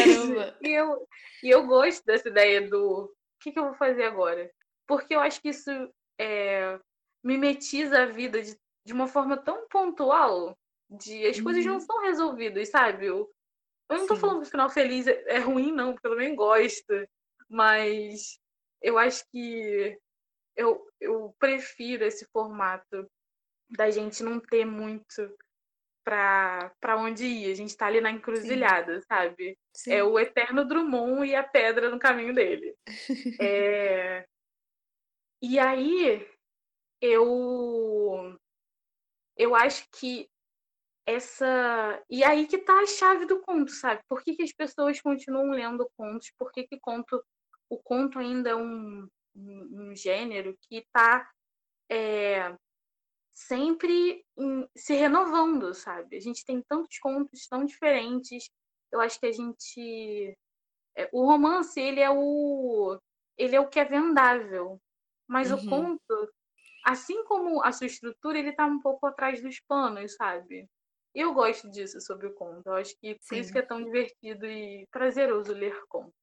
[0.61, 1.07] e eu,
[1.43, 4.51] e eu gosto dessa ideia do o que, que eu vou fazer agora?
[4.87, 5.69] Porque eu acho que isso
[6.19, 6.79] é,
[7.23, 10.57] mimetiza a vida de, de uma forma tão pontual,
[10.89, 11.43] de as uhum.
[11.43, 11.79] coisas não uhum.
[11.79, 13.05] são resolvidas, sabe?
[13.05, 13.29] Eu,
[13.89, 14.21] eu não tô Sim.
[14.21, 17.07] falando que o final feliz é, é ruim, não, porque eu também gosto.
[17.47, 18.39] Mas
[18.81, 19.97] eu acho que
[20.55, 23.07] eu, eu prefiro esse formato
[23.69, 25.37] da gente não ter muito
[26.07, 27.51] para onde ir.
[27.51, 29.05] A gente está ali na encruzilhada, Sim.
[29.07, 29.49] sabe?
[29.51, 29.91] É Sim.
[29.91, 32.75] É o eterno Drummond e a pedra no caminho dele.
[33.41, 34.25] é...
[35.41, 36.25] E aí
[37.01, 38.39] eu
[39.37, 40.27] eu acho que
[41.05, 44.01] essa e aí que tá a chave do conto, sabe?
[44.07, 46.31] Por que, que as pessoas continuam lendo contos?
[46.37, 47.23] Por que, que conto
[47.69, 51.29] o conto ainda é um, um, um gênero que está
[51.89, 52.55] é,
[53.37, 56.17] sempre em, se renovando, sabe?
[56.17, 58.49] A gente tem tantos contos tão diferentes.
[58.91, 60.35] Eu acho que a gente
[60.97, 62.99] é, o romance ele é o
[63.37, 64.81] ele é o que é vendável,
[65.27, 65.57] mas uhum.
[65.57, 66.33] o conto,
[66.83, 70.67] assim como a sua estrutura, ele está um pouco atrás dos panos, sabe?
[71.13, 72.65] Eu gosto disso sobre o conto.
[72.65, 73.39] Eu acho que por Sim.
[73.39, 76.13] isso que é tão divertido e prazeroso ler conto.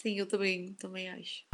[0.00, 1.44] Sim, eu também, também acho.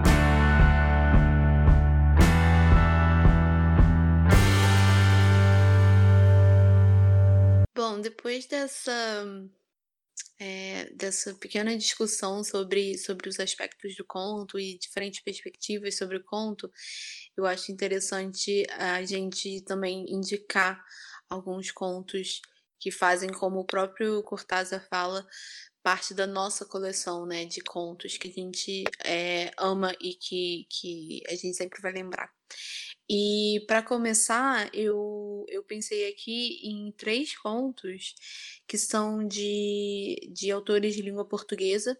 [7.86, 9.46] Bom, depois dessa
[10.38, 16.24] é, dessa pequena discussão sobre, sobre os aspectos do conto e diferentes perspectivas sobre o
[16.24, 16.72] conto,
[17.36, 20.82] eu acho interessante a gente também indicar
[21.28, 22.40] alguns contos
[22.80, 25.26] que fazem, como o próprio Cortázar fala,
[25.82, 31.22] parte da nossa coleção né, de contos que a gente é, ama e que, que
[31.28, 32.32] a gente sempre vai lembrar.
[33.08, 38.14] E para começar, eu, eu pensei aqui em três contos
[38.66, 41.98] que são de, de autores de língua portuguesa.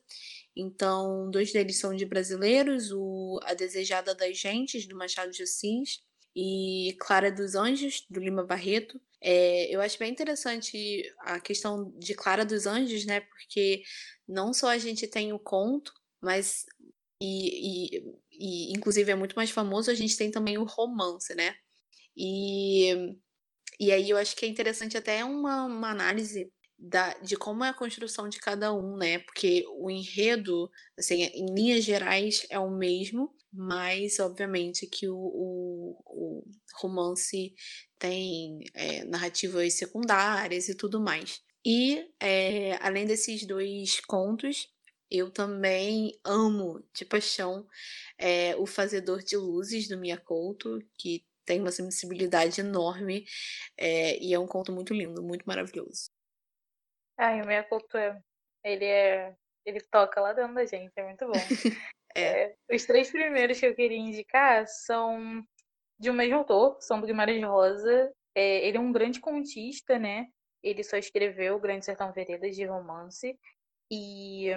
[0.57, 6.01] Então, dois deles são de brasileiros, o A Desejada das Gentes, do Machado de Assis,
[6.35, 9.01] e Clara dos Anjos, do Lima Barreto.
[9.21, 13.21] É, eu acho bem interessante a questão de Clara dos Anjos, né?
[13.21, 13.83] Porque
[14.27, 16.67] não só a gente tem o conto, mas
[17.21, 21.55] e, e, e, inclusive é muito mais famoso, a gente tem também o romance, né?
[22.17, 23.17] E,
[23.81, 27.69] e aí eu acho que é interessante até uma, uma análise da, de como é
[27.71, 29.19] a construção de cada um, né?
[29.21, 35.97] Porque o enredo, assim, em linhas gerais é o mesmo, mas obviamente que o, o,
[36.07, 36.45] o
[36.81, 37.55] romance
[37.99, 41.41] tem é, narrativas secundárias e tudo mais.
[41.65, 44.69] E é, além desses dois contos,
[45.11, 47.67] eu também amo de paixão
[48.19, 53.27] é, O Fazedor de Luzes, do Miyakoto, que tem uma sensibilidade enorme
[53.77, 56.11] é, e é um conto muito lindo, muito maravilhoso.
[57.19, 58.21] Ai, o Miyakoto, é,
[58.65, 59.35] ele é...
[59.67, 61.33] Ele toca lá dentro da gente, é muito bom.
[62.15, 62.21] é.
[62.21, 62.57] é.
[62.71, 65.43] os três primeiros que eu queria indicar são
[65.99, 68.13] de um mesmo autor, são do Guimarães Rosa.
[68.35, 70.27] É, ele é um grande contista, né?
[70.63, 73.39] Ele só escreveu Grande Sertão Veredas de romance.
[73.91, 74.51] E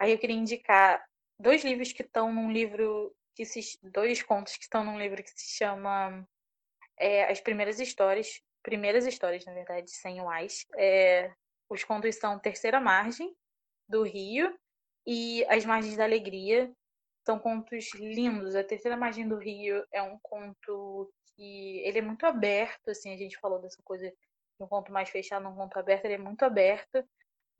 [0.00, 1.04] Aí eu queria indicar
[1.38, 5.30] dois livros que estão num livro que se, dois contos que estão num livro que
[5.30, 6.26] se chama
[6.96, 10.26] é, As Primeiras Histórias, Primeiras Histórias, na verdade, sem o.
[10.78, 11.30] É,
[11.68, 13.36] os contos são Terceira Margem,
[13.86, 14.58] do Rio,
[15.06, 16.72] e As Margens da Alegria.
[17.26, 18.56] São contos lindos.
[18.56, 23.18] A Terceira Margem do Rio é um conto que ele é muito aberto, assim, a
[23.18, 26.42] gente falou dessa coisa de um conto mais fechado, um conto aberto, ele é muito
[26.42, 27.06] aberto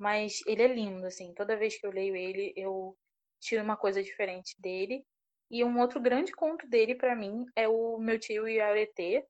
[0.00, 1.34] mas ele é lindo, assim.
[1.34, 2.96] Toda vez que eu leio ele, eu
[3.38, 5.04] tiro uma coisa diferente dele.
[5.50, 9.26] E um outro grande conto dele, para mim, é o Meu Tio e a Aretê.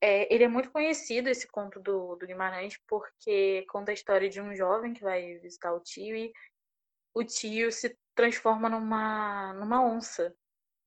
[0.00, 4.40] É, ele é muito conhecido, esse conto do, do Guimarães, porque conta a história de
[4.40, 6.32] um jovem que vai visitar o tio e
[7.12, 10.34] o tio se transforma numa, numa onça.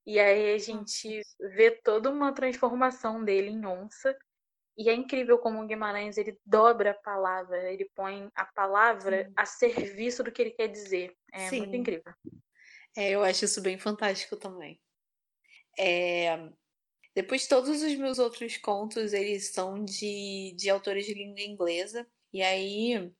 [0.07, 4.17] E aí a gente vê toda uma transformação dele em onça.
[4.77, 9.33] E é incrível como o Guimarães ele dobra a palavra, ele põe a palavra Sim.
[9.35, 11.15] a serviço do que ele quer dizer.
[11.31, 11.59] É Sim.
[11.59, 12.13] muito incrível.
[12.95, 14.79] É, eu acho isso bem fantástico também.
[15.77, 16.49] É...
[17.15, 22.07] Depois, todos os meus outros contos, eles são de, de autores de língua inglesa.
[22.31, 23.13] E aí,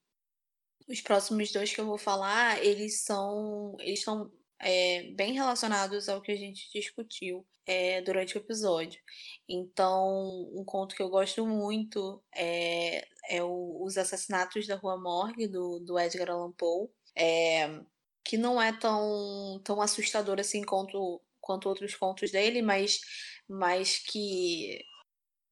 [0.87, 4.31] os próximos dois que eu vou falar, eles são, eles são
[4.63, 9.01] é, bem relacionados ao que a gente discutiu é, durante o episódio.
[9.47, 15.47] Então, um conto que eu gosto muito é, é o, Os Assassinatos da Rua Morgue,
[15.47, 17.81] do, do Edgar Allan Poe, é,
[18.23, 22.99] que não é tão, tão assustador assim quanto, quanto outros contos dele, mas,
[23.47, 24.83] mas que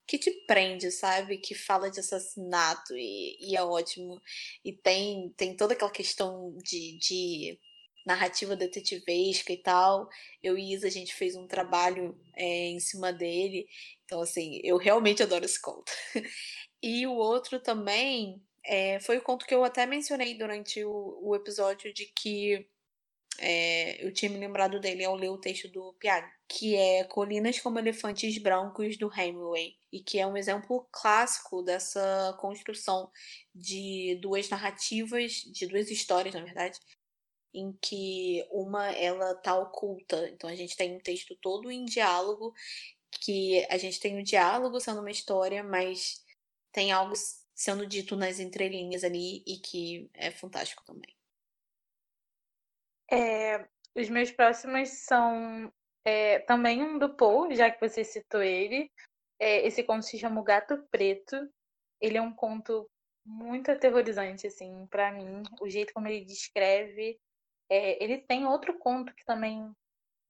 [0.08, 1.38] que te prende, sabe?
[1.38, 4.22] Que fala de assassinato e, e é ótimo.
[4.64, 7.60] E tem, tem toda aquela questão de, de
[8.06, 10.10] narrativa detetivesca e tal.
[10.42, 13.68] Eu e Isa, a gente fez um trabalho é, em cima dele.
[14.06, 15.92] Então, assim, eu realmente adoro esse conto.
[16.82, 21.36] e o outro também é, foi o conto que eu até mencionei durante o, o
[21.36, 22.68] episódio de que
[23.40, 27.60] é, eu tinha me lembrado dele ao ler o texto do Piag, que é Colinas
[27.60, 33.10] como Elefantes Brancos do Hemingway, e que é um exemplo clássico dessa construção
[33.54, 36.78] de duas narrativas, de duas histórias, na verdade,
[37.54, 40.30] em que uma ela tá oculta.
[40.30, 42.54] Então a gente tem um texto todo em diálogo,
[43.12, 46.24] que a gente tem o um diálogo sendo uma história, mas
[46.72, 47.14] tem algo
[47.54, 51.16] sendo dito nas entrelinhas ali e que é fantástico também.
[53.12, 55.72] É, os meus próximos são
[56.06, 58.90] é, também um do Paul, já que você citou ele.
[59.38, 61.36] É, esse conto se chama O Gato Preto.
[62.00, 62.90] Ele é um conto
[63.26, 65.44] muito aterrorizante, assim, para mim.
[65.60, 67.20] O jeito como ele descreve
[67.72, 69.74] é, ele tem outro conto que também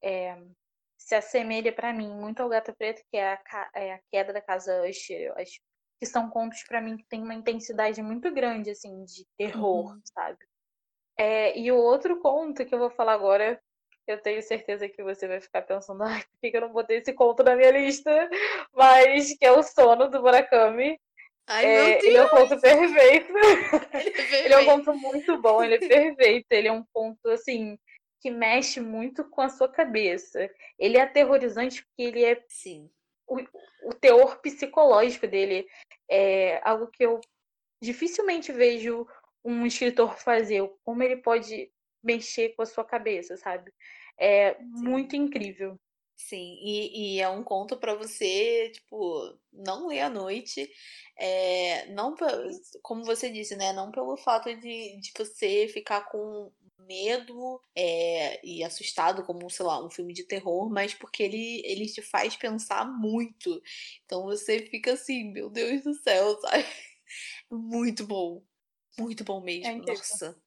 [0.00, 0.40] é,
[0.96, 4.40] se assemelha para mim muito ao Gato Preto, que é a, é a Queda da
[4.40, 5.22] Casa Usher.
[5.22, 5.60] Eu acho
[5.98, 10.00] que são contos para mim que tem uma intensidade muito grande, assim, de terror, uhum.
[10.04, 10.38] sabe?
[11.18, 13.60] É, e o outro conto que eu vou falar agora,
[14.06, 17.12] eu tenho certeza que você vai ficar pensando, ai, por que eu não botei esse
[17.12, 18.10] conto na minha lista?
[18.72, 20.96] Mas que é o Sono do Murakami.
[21.46, 23.32] Ai, é, ele é um ponto perfeito.
[23.36, 26.46] Ele é, ele é um ponto muito bom, ele é perfeito.
[26.50, 27.78] Ele é um ponto, assim,
[28.20, 30.50] que mexe muito com a sua cabeça.
[30.78, 32.42] Ele é aterrorizante porque ele é.
[32.48, 32.90] Sim.
[33.26, 33.38] O,
[33.84, 35.66] o teor psicológico dele
[36.10, 37.20] é algo que eu
[37.80, 39.06] dificilmente vejo
[39.44, 40.62] um escritor fazer.
[40.84, 41.70] Como ele pode
[42.02, 43.72] mexer com a sua cabeça, sabe?
[44.18, 44.64] É Sim.
[44.88, 45.78] muito incrível.
[46.16, 50.70] Sim, e, e é um conto para você, tipo, não ler à noite,
[51.18, 52.14] é, não,
[52.82, 58.62] como você disse, né, não pelo fato de, de você ficar com medo é, e
[58.62, 62.84] assustado, como, sei lá, um filme de terror, mas porque ele, ele te faz pensar
[62.84, 63.62] muito.
[64.04, 66.66] Então você fica assim, meu Deus do céu, sabe?
[67.50, 68.42] Muito bom.
[68.98, 70.40] Muito bom mesmo, é nossa.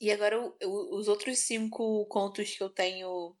[0.00, 3.36] E agora os outros cinco contos que eu tenho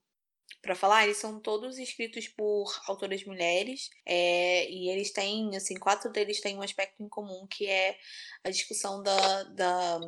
[0.60, 6.10] para falar, eles são todos escritos por autoras mulheres, é, e eles têm, assim, quatro
[6.10, 7.98] deles têm um aspecto em comum, que é
[8.44, 10.00] a discussão da, da,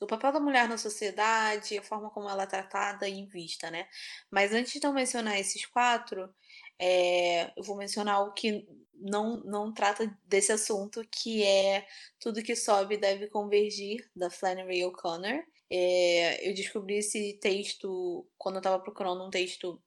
[0.00, 3.88] do papel da mulher na sociedade, a forma como ela é tratada e vista, né?
[4.30, 6.32] Mas antes de eu mencionar esses quatro,
[6.78, 11.86] é, eu vou mencionar o que não, não trata desse assunto, que é
[12.18, 15.42] Tudo que Sobe Deve Convergir, da Flannery O'Connor.
[15.70, 19.82] É, eu descobri esse texto quando eu estava procurando um texto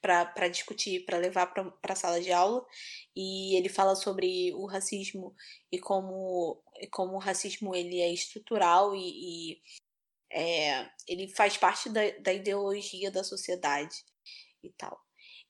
[0.00, 2.64] para discutir, para levar para a sala de aula,
[3.16, 5.34] e ele fala sobre o racismo
[5.72, 9.62] e como, como o racismo ele é estrutural e, e
[10.30, 14.04] é, ele faz parte da, da ideologia da sociedade
[14.62, 15.00] e tal.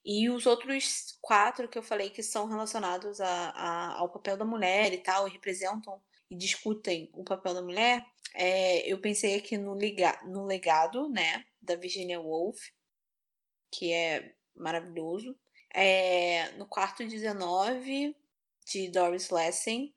[0.05, 4.45] E os outros quatro que eu falei que são relacionados a, a, ao papel da
[4.45, 8.05] mulher e tal, e representam e discutem o papel da mulher,
[8.35, 12.59] é, eu pensei aqui no, liga, no legado, né, da Virginia Woolf,
[13.71, 15.37] que é maravilhoso.
[15.73, 18.15] É, no quarto 19,
[18.65, 19.93] de Doris Lessing.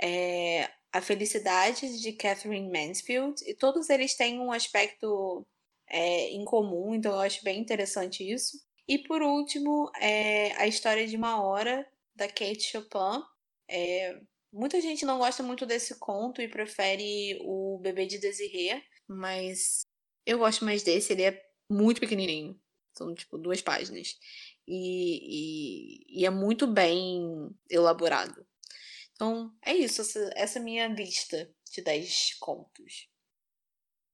[0.00, 3.42] É, a Felicidade, de Catherine Mansfield.
[3.46, 5.46] E todos eles têm um aspecto
[5.88, 8.58] é, em comum, então eu acho bem interessante isso.
[8.86, 13.22] E por último, é, A História de uma Hora, da Kate Chopin.
[13.68, 14.20] É,
[14.52, 19.86] Muita gente não gosta muito desse conto e prefere o Bebê de Desirê, mas
[20.26, 22.60] eu gosto mais desse, ele é muito pequenininho.
[22.92, 24.18] São, tipo, duas páginas.
[24.68, 28.46] E, e, e é muito bem elaborado.
[29.14, 33.08] Então, é isso, essa, essa é a minha lista de 10 contos.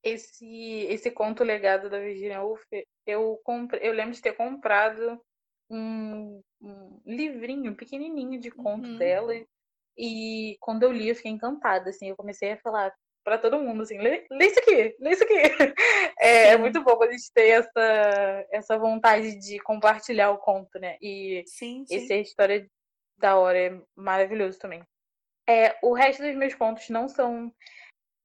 [0.03, 0.47] Esse,
[0.89, 2.62] esse conto legado da Virginia Woolf,
[3.05, 5.20] eu, compre, eu lembro de ter comprado
[5.68, 8.99] um, um livrinho pequenininho de conto uhum.
[8.99, 9.47] dela e
[10.61, 12.93] quando eu li, eu fiquei encantada, assim, eu comecei a falar
[13.25, 15.35] para todo mundo, assim, lê, lê, isso aqui, lê isso aqui.
[16.21, 20.97] É, é, muito bom a gente ter essa, essa vontade de compartilhar o conto, né?
[21.01, 21.95] E sim, sim.
[21.95, 22.69] essa história
[23.17, 24.83] da hora, é maravilhoso também.
[25.49, 27.53] É, o resto dos meus contos não são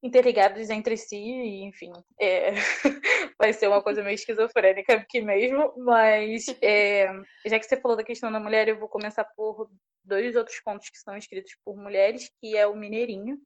[0.04, 1.90] interligados entre si, e, enfim,
[2.20, 2.52] é,
[3.38, 7.08] vai ser uma coisa meio esquizofrênica aqui mesmo, mas é,
[7.46, 9.70] já que você falou da questão da mulher, eu vou começar por
[10.04, 13.40] dois outros contos que são escritos por mulheres, que é o Mineirinho,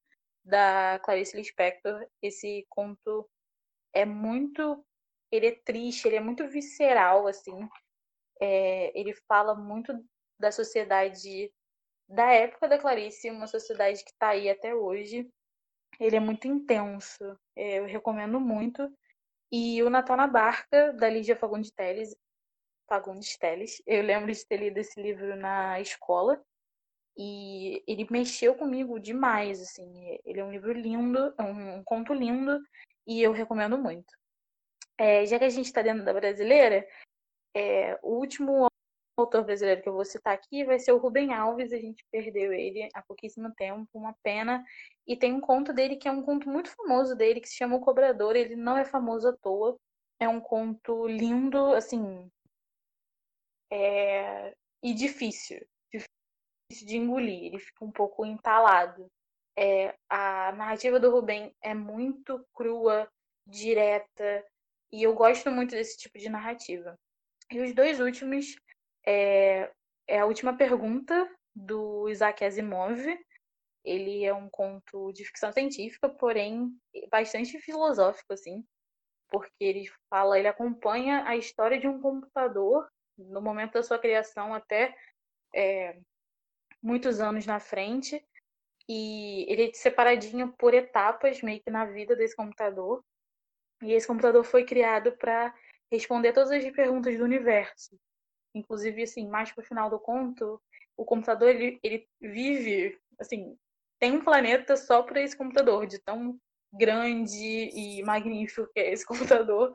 [0.45, 2.05] da Clarice Lispector.
[2.21, 3.31] Esse conto
[3.95, 4.85] é muito.
[5.31, 7.57] Ele é triste, ele é muito visceral, assim.
[8.41, 9.93] É, ele fala muito
[10.41, 11.53] da sociedade
[12.09, 15.29] da época da Clarice, uma sociedade que está aí até hoje.
[15.99, 18.91] Ele é muito intenso, é, eu recomendo muito.
[19.51, 22.15] E o Natal na Barca, da Lígia Fagundes Teles,
[22.89, 23.83] Fagundes Teles.
[23.87, 26.41] Eu lembro de ter lido esse livro na escola.
[27.17, 30.19] E ele mexeu comigo demais, assim.
[30.25, 32.61] Ele é um livro lindo, é um, conto lindo,
[33.05, 34.15] e eu recomendo muito.
[34.97, 36.87] É, já que a gente está dentro da brasileira,
[37.57, 38.69] é, o último
[39.21, 41.73] autor brasileiro que eu vou citar aqui vai ser o Rubem Alves.
[41.73, 44.65] A gente perdeu ele há pouquíssimo tempo, uma pena.
[45.07, 47.77] E tem um conto dele que é um conto muito famoso dele, que se chama
[47.77, 48.37] O Cobrador.
[48.37, 49.77] Ele não é famoso à toa.
[50.21, 52.31] É um conto lindo, assim.
[53.71, 54.55] É...
[54.83, 55.67] E difícil
[56.71, 59.11] de engolir, ele fica um pouco entalado.
[59.57, 63.11] É, a narrativa do Rubem é muito crua,
[63.47, 64.45] direta,
[64.93, 66.99] e eu gosto muito desse tipo de narrativa.
[67.51, 68.55] E os dois últimos
[69.09, 69.73] é,
[70.07, 72.99] é a última pergunta do Isaac Asimov.
[73.83, 76.71] Ele é um conto de ficção científica, porém
[77.11, 78.63] bastante filosófico, assim,
[79.31, 82.87] porque ele fala, ele acompanha a história de um computador
[83.17, 84.95] no momento da sua criação até
[85.55, 85.99] é,
[86.83, 88.23] muitos anos na frente.
[88.87, 93.03] E ele é separadinho por etapas, meio que na vida desse computador.
[93.83, 95.55] E esse computador foi criado para
[95.91, 97.99] responder todas as perguntas do universo.
[98.55, 100.61] Inclusive, assim, mais pro final do conto,
[100.97, 103.57] o computador ele, ele vive, assim,
[103.99, 106.39] tem um planeta só para esse computador, de tão
[106.73, 109.07] grande e magnífico que é esse
[109.45, 109.75] computador.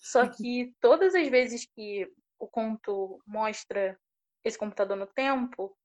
[0.00, 3.98] Só que todas as vezes que o conto mostra
[4.44, 5.76] esse computador no tempo,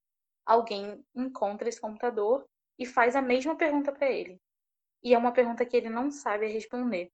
[0.45, 2.47] alguém encontra esse computador
[2.79, 4.39] e faz a mesma pergunta para ele.
[5.03, 7.11] E é uma pergunta que ele não sabe responder.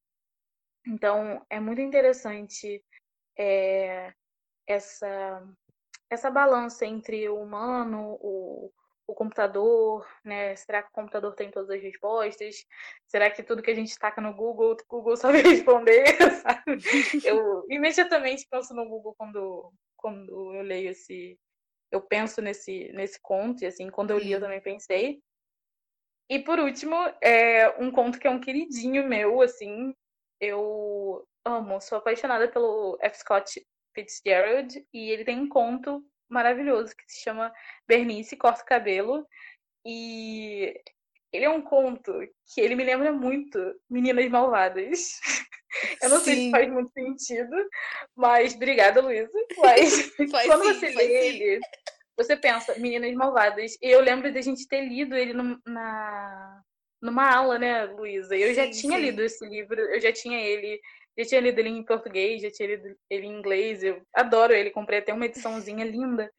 [0.86, 2.84] Então, é muito interessante
[3.38, 4.14] é,
[4.68, 5.44] essa,
[6.10, 8.72] essa balança entre o humano, o,
[9.08, 10.56] o computador, né?
[10.56, 12.66] Será que o computador tem todas as respostas?
[13.08, 16.06] Será que tudo que a gente taca no Google, o Google sabe responder?
[16.42, 16.78] Sabe?
[17.24, 21.38] Eu imediatamente penso no Google quando, quando eu leio esse,
[21.92, 25.22] eu penso nesse, nesse conto, e assim, quando eu li eu também pensei.
[26.30, 29.94] E por último, é um conto que é um queridinho meu, assim,
[30.40, 33.20] eu amo, sou apaixonada pelo F.
[33.20, 37.54] Scott Fitzgerald, e ele tem um conto maravilhoso que se chama
[37.88, 39.28] Bernice Corta o Cabelo,
[39.86, 40.74] e
[41.32, 42.14] ele é um conto
[42.54, 45.20] que ele me lembra muito Meninas Malvadas.
[46.02, 46.24] Eu não Sim.
[46.24, 47.56] sei se faz muito sentido,
[48.16, 49.32] mas obrigada, Luísa.
[49.58, 50.12] Mas
[50.46, 51.60] quando sim, você lê ele,
[52.16, 53.76] você pensa, Meninas Malvadas.
[53.82, 56.62] E eu lembro da gente ter lido ele no, na,
[57.02, 58.36] numa aula, né, Luísa?
[58.36, 59.04] Eu sim, já tinha sim.
[59.04, 60.80] lido esse livro, eu já tinha ele,
[61.18, 63.84] já tinha lido ele em português, já tinha lido ele em inglês.
[63.84, 66.32] Eu adoro ele, comprei até uma ediçãozinha linda.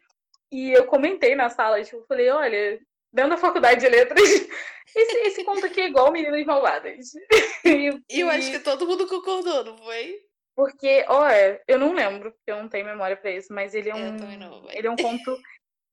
[0.51, 2.81] E eu comentei na sala, tipo, falei, olha,
[3.13, 4.21] dentro da faculdade de letras,
[4.95, 7.13] esse, esse conto aqui é igual Meninas Malvadas.
[7.67, 10.21] E, eu acho que todo mundo concordou, não foi?
[10.55, 13.95] Porque, olha, eu não lembro, porque eu não tenho memória para isso, mas ele é
[13.95, 15.37] um, não, ele é um conto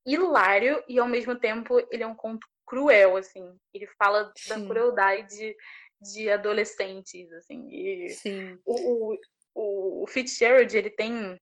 [0.06, 3.56] hilário e ao mesmo tempo ele é um conto cruel, assim.
[3.72, 4.48] Ele fala Sim.
[4.50, 5.56] da crueldade
[6.02, 7.68] de adolescentes, assim.
[7.70, 8.58] E Sim.
[8.64, 9.14] O,
[9.54, 11.38] o, o Fitzgerald, ele tem.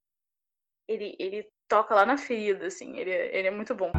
[0.89, 2.99] Ele, ele toca lá na ferida, assim.
[2.99, 3.93] Ele, ele é muito bom.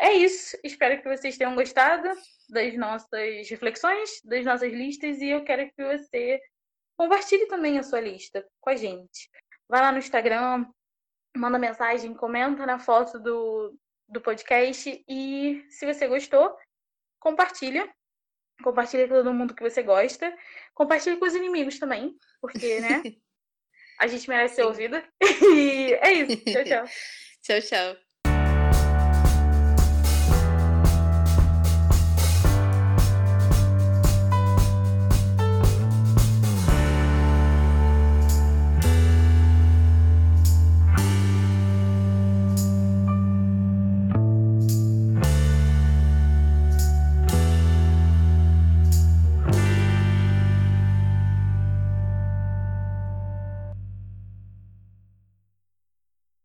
[0.00, 0.56] É isso.
[0.62, 2.08] Espero que vocês tenham gostado
[2.48, 6.40] das nossas reflexões, das nossas listas, e eu quero que você
[6.96, 9.28] compartilhe também a sua lista com a gente.
[9.68, 10.64] Vai lá no Instagram,
[11.36, 13.78] manda mensagem, comenta na foto do,
[14.08, 16.56] do podcast e se você gostou,
[17.18, 17.88] compartilha.
[18.62, 20.34] Compartilha com todo mundo que você gosta.
[20.74, 23.02] Compartilha com os inimigos também, porque, né?
[23.98, 25.04] a gente merece ser ouvida.
[25.54, 26.44] E é isso.
[26.44, 26.84] Tchau, tchau.
[27.42, 28.05] tchau, tchau.